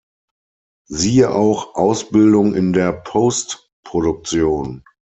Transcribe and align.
Siehe 0.89 1.31
auch 1.31 1.75
Ausbildung 1.75 2.55
in 2.55 2.73
der 2.73 2.91
Postproduktion. 2.91 4.83